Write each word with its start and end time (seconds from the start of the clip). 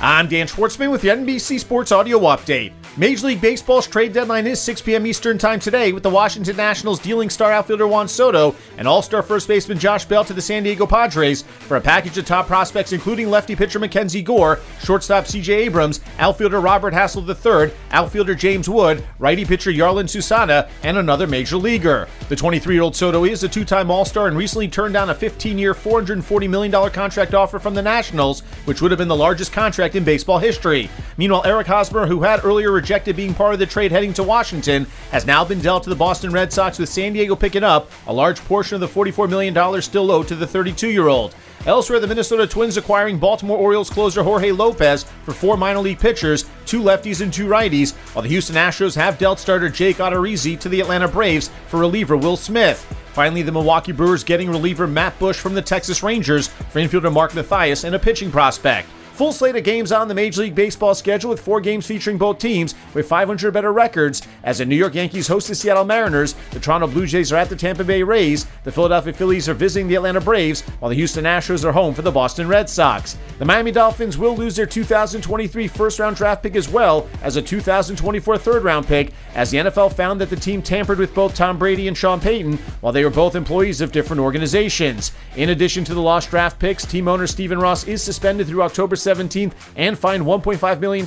I'm 0.00 0.28
Dan 0.28 0.46
Schwartzman 0.46 0.92
with 0.92 1.00
the 1.00 1.08
NBC 1.08 1.58
Sports 1.58 1.90
Audio 1.90 2.20
Update. 2.20 2.72
Major 2.98 3.28
League 3.28 3.40
Baseball's 3.40 3.86
trade 3.86 4.12
deadline 4.12 4.48
is 4.48 4.60
6 4.60 4.82
p.m. 4.82 5.06
Eastern 5.06 5.38
Time 5.38 5.60
today, 5.60 5.92
with 5.92 6.02
the 6.02 6.10
Washington 6.10 6.56
Nationals 6.56 6.98
dealing 6.98 7.30
star 7.30 7.52
outfielder 7.52 7.86
Juan 7.86 8.08
Soto 8.08 8.56
and 8.76 8.88
all 8.88 9.02
star 9.02 9.22
first 9.22 9.46
baseman 9.46 9.78
Josh 9.78 10.04
Bell 10.04 10.24
to 10.24 10.32
the 10.32 10.42
San 10.42 10.64
Diego 10.64 10.84
Padres 10.84 11.42
for 11.42 11.76
a 11.76 11.80
package 11.80 12.18
of 12.18 12.26
top 12.26 12.48
prospects, 12.48 12.90
including 12.90 13.30
lefty 13.30 13.54
pitcher 13.54 13.78
Mackenzie 13.78 14.20
Gore, 14.20 14.58
shortstop 14.82 15.26
CJ 15.26 15.48
Abrams, 15.48 16.00
outfielder 16.18 16.60
Robert 16.60 16.92
Hassell 16.92 17.22
III, 17.24 17.72
outfielder 17.92 18.34
James 18.34 18.68
Wood, 18.68 19.04
righty 19.20 19.44
pitcher 19.44 19.70
Jarlin 19.70 20.08
Susana, 20.08 20.68
and 20.82 20.98
another 20.98 21.28
major 21.28 21.56
leaguer. 21.56 22.08
The 22.28 22.34
23 22.34 22.74
year 22.74 22.82
old 22.82 22.96
Soto 22.96 23.22
is 23.22 23.44
a 23.44 23.48
two 23.48 23.64
time 23.64 23.92
All 23.92 24.04
Star 24.06 24.26
and 24.26 24.36
recently 24.36 24.66
turned 24.66 24.94
down 24.94 25.10
a 25.10 25.14
15 25.14 25.56
year, 25.56 25.72
$440 25.72 26.50
million 26.50 26.90
contract 26.90 27.32
offer 27.32 27.60
from 27.60 27.74
the 27.74 27.82
Nationals, 27.82 28.40
which 28.64 28.82
would 28.82 28.90
have 28.90 28.98
been 28.98 29.06
the 29.06 29.14
largest 29.14 29.52
contract 29.52 29.94
in 29.94 30.02
baseball 30.02 30.40
history. 30.40 30.90
Meanwhile, 31.16 31.42
Eric 31.44 31.68
Hosmer, 31.68 32.04
who 32.04 32.22
had 32.22 32.44
earlier 32.44 32.72
rejected 32.88 33.16
being 33.16 33.34
part 33.34 33.52
of 33.52 33.58
the 33.58 33.66
trade 33.66 33.92
heading 33.92 34.14
to 34.14 34.22
Washington, 34.22 34.86
has 35.10 35.26
now 35.26 35.44
been 35.44 35.60
dealt 35.60 35.82
to 35.82 35.90
the 35.90 35.94
Boston 35.94 36.32
Red 36.32 36.50
Sox, 36.50 36.78
with 36.78 36.88
San 36.88 37.12
Diego 37.12 37.36
picking 37.36 37.62
up 37.62 37.90
a 38.06 38.12
large 38.12 38.38
portion 38.46 38.76
of 38.76 38.80
the 38.80 38.88
$44 38.88 39.28
million 39.28 39.82
still 39.82 40.10
owed 40.10 40.26
to 40.26 40.34
the 40.34 40.46
32 40.46 40.88
year 40.88 41.08
old. 41.08 41.34
Elsewhere, 41.66 42.00
the 42.00 42.06
Minnesota 42.06 42.46
Twins 42.46 42.78
acquiring 42.78 43.18
Baltimore 43.18 43.58
Orioles 43.58 43.90
closer 43.90 44.22
Jorge 44.22 44.52
Lopez 44.52 45.04
for 45.26 45.34
four 45.34 45.58
minor 45.58 45.80
league 45.80 45.98
pitchers, 45.98 46.46
two 46.64 46.80
lefties 46.80 47.20
and 47.20 47.30
two 47.30 47.46
righties, 47.46 47.94
while 48.14 48.22
the 48.22 48.28
Houston 48.30 48.56
Astros 48.56 48.96
have 48.96 49.18
dealt 49.18 49.38
starter 49.38 49.68
Jake 49.68 49.98
Odorizzi 49.98 50.58
to 50.58 50.70
the 50.70 50.80
Atlanta 50.80 51.08
Braves 51.08 51.50
for 51.66 51.80
reliever 51.80 52.16
Will 52.16 52.38
Smith. 52.38 52.80
Finally, 53.12 53.42
the 53.42 53.52
Milwaukee 53.52 53.92
Brewers 53.92 54.24
getting 54.24 54.48
reliever 54.48 54.86
Matt 54.86 55.18
Bush 55.18 55.36
from 55.38 55.52
the 55.52 55.60
Texas 55.60 56.02
Rangers 56.02 56.48
for 56.48 56.80
infielder 56.80 57.12
Mark 57.12 57.34
Mathias 57.34 57.84
and 57.84 57.94
a 57.94 57.98
pitching 57.98 58.30
prospect. 58.30 58.88
Full 59.18 59.32
slate 59.32 59.56
of 59.56 59.64
games 59.64 59.90
on 59.90 60.06
the 60.06 60.14
Major 60.14 60.42
League 60.42 60.54
Baseball 60.54 60.94
schedule 60.94 61.30
with 61.30 61.40
four 61.40 61.60
games 61.60 61.84
featuring 61.84 62.18
both 62.18 62.38
teams 62.38 62.76
with 62.94 63.08
500 63.08 63.50
better 63.50 63.72
records. 63.72 64.22
As 64.44 64.58
the 64.58 64.64
New 64.64 64.76
York 64.76 64.94
Yankees 64.94 65.26
host 65.26 65.48
the 65.48 65.56
Seattle 65.56 65.84
Mariners, 65.84 66.36
the 66.52 66.60
Toronto 66.60 66.86
Blue 66.86 67.04
Jays 67.04 67.32
are 67.32 67.36
at 67.36 67.48
the 67.48 67.56
Tampa 67.56 67.82
Bay 67.82 68.04
Rays, 68.04 68.46
the 68.62 68.70
Philadelphia 68.70 69.12
Phillies 69.12 69.48
are 69.48 69.54
visiting 69.54 69.88
the 69.88 69.96
Atlanta 69.96 70.20
Braves, 70.20 70.60
while 70.78 70.88
the 70.88 70.94
Houston 70.94 71.24
Astros 71.24 71.64
are 71.64 71.72
home 71.72 71.94
for 71.94 72.02
the 72.02 72.12
Boston 72.12 72.46
Red 72.46 72.70
Sox. 72.70 73.18
The 73.40 73.44
Miami 73.44 73.72
Dolphins 73.72 74.16
will 74.16 74.36
lose 74.36 74.54
their 74.54 74.66
2023 74.66 75.66
first 75.66 75.98
round 75.98 76.14
draft 76.14 76.44
pick 76.44 76.54
as 76.54 76.68
well 76.68 77.08
as 77.20 77.34
a 77.34 77.42
2024 77.42 78.38
third 78.38 78.62
round 78.62 78.86
pick, 78.86 79.12
as 79.34 79.50
the 79.50 79.58
NFL 79.58 79.94
found 79.94 80.20
that 80.20 80.30
the 80.30 80.36
team 80.36 80.62
tampered 80.62 80.98
with 81.00 81.12
both 81.12 81.34
Tom 81.34 81.58
Brady 81.58 81.88
and 81.88 81.98
Sean 81.98 82.20
Payton 82.20 82.56
while 82.82 82.92
they 82.92 83.02
were 83.02 83.10
both 83.10 83.34
employees 83.34 83.80
of 83.80 83.90
different 83.90 84.20
organizations. 84.20 85.10
In 85.34 85.50
addition 85.50 85.82
to 85.86 85.94
the 85.94 86.00
lost 86.00 86.30
draft 86.30 86.60
picks, 86.60 86.86
team 86.86 87.08
owner 87.08 87.26
Stephen 87.26 87.58
Ross 87.58 87.82
is 87.82 88.00
suspended 88.00 88.46
through 88.46 88.62
October 88.62 88.94
17th 89.08 89.52
and 89.76 89.98
fined 89.98 90.24
$1.5 90.24 90.80
million, 90.80 91.06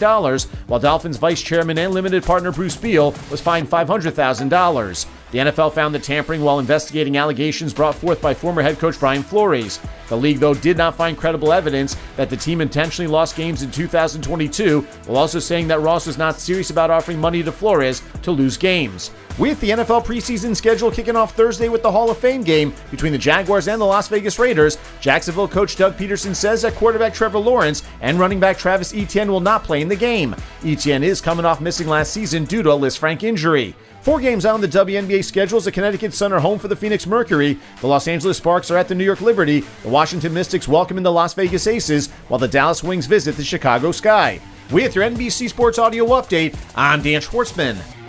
while 0.67 0.79
Dolphins 0.79 1.17
vice 1.17 1.41
chairman 1.41 1.77
and 1.77 1.93
limited 1.93 2.23
partner 2.23 2.51
Bruce 2.51 2.75
Beal 2.75 3.11
was 3.29 3.41
fined 3.41 3.69
$500,000. 3.69 5.05
The 5.31 5.37
NFL 5.37 5.73
found 5.73 5.95
the 5.95 5.99
tampering 5.99 6.41
while 6.41 6.59
investigating 6.59 7.17
allegations 7.17 7.73
brought 7.73 7.95
forth 7.95 8.21
by 8.21 8.33
former 8.33 8.61
head 8.61 8.79
coach 8.79 8.99
Brian 8.99 9.23
Flores. 9.23 9.79
The 10.11 10.17
league, 10.17 10.39
though, 10.39 10.53
did 10.53 10.75
not 10.75 10.95
find 10.95 11.17
credible 11.17 11.53
evidence 11.53 11.95
that 12.17 12.29
the 12.29 12.35
team 12.35 12.59
intentionally 12.59 13.09
lost 13.09 13.37
games 13.37 13.63
in 13.63 13.71
2022, 13.71 14.81
while 15.05 15.17
also 15.17 15.39
saying 15.39 15.69
that 15.69 15.79
Ross 15.79 16.05
was 16.05 16.17
not 16.17 16.37
serious 16.37 16.69
about 16.69 16.91
offering 16.91 17.17
money 17.17 17.41
to 17.41 17.49
Flores 17.49 18.01
to 18.23 18.31
lose 18.31 18.57
games. 18.57 19.11
With 19.37 19.57
the 19.61 19.69
NFL 19.69 20.03
preseason 20.03 20.53
schedule 20.53 20.91
kicking 20.91 21.15
off 21.15 21.33
Thursday 21.33 21.69
with 21.69 21.81
the 21.81 21.91
Hall 21.93 22.11
of 22.11 22.17
Fame 22.17 22.43
game 22.43 22.73
between 22.91 23.13
the 23.13 23.17
Jaguars 23.17 23.69
and 23.69 23.79
the 23.79 23.85
Las 23.85 24.09
Vegas 24.09 24.37
Raiders, 24.37 24.77
Jacksonville 24.99 25.47
coach 25.47 25.77
Doug 25.77 25.95
Pederson 25.95 26.35
says 26.35 26.63
that 26.63 26.75
quarterback 26.75 27.13
Trevor 27.13 27.39
Lawrence 27.39 27.81
and 28.01 28.19
running 28.19 28.41
back 28.41 28.57
Travis 28.57 28.93
Etienne 28.93 29.31
will 29.31 29.39
not 29.39 29.63
play 29.63 29.79
in 29.81 29.87
the 29.87 29.95
game. 29.95 30.35
Etienne 30.65 31.03
is 31.05 31.21
coming 31.21 31.45
off 31.45 31.61
missing 31.61 31.87
last 31.87 32.11
season 32.11 32.43
due 32.43 32.61
to 32.61 32.71
a 32.71 32.77
Lisfranc 32.77 33.23
injury. 33.23 33.73
Four 34.01 34.19
games 34.19 34.47
out 34.47 34.55
on 34.55 34.61
the 34.61 34.67
WNBA 34.67 35.23
schedule 35.23 35.59
the 35.61 35.71
Connecticut 35.71 36.11
Sun 36.11 36.33
are 36.33 36.39
home 36.39 36.57
for 36.57 36.67
the 36.67 36.75
Phoenix 36.75 37.05
Mercury. 37.05 37.59
The 37.81 37.87
Los 37.87 38.07
Angeles 38.07 38.37
Sparks 38.37 38.71
are 38.71 38.77
at 38.77 38.87
the 38.87 38.95
New 38.95 39.03
York 39.03 39.21
Liberty. 39.21 39.59
The 39.83 39.89
Washington 40.01 40.33
Mystics 40.33 40.67
welcome 40.67 40.97
in 40.97 41.03
the 41.03 41.11
Las 41.11 41.35
Vegas 41.35 41.67
Aces, 41.67 42.09
while 42.27 42.39
the 42.39 42.47
Dallas 42.47 42.83
Wings 42.83 43.05
visit 43.05 43.37
the 43.37 43.43
Chicago 43.43 43.91
Sky. 43.91 44.39
With 44.71 44.95
your 44.95 45.07
NBC 45.07 45.47
Sports 45.47 45.77
Audio 45.77 46.07
Update, 46.07 46.57
I'm 46.75 47.03
Dan 47.03 47.21
Schwartzman. 47.21 48.00